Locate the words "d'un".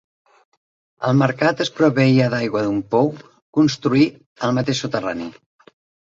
2.69-2.81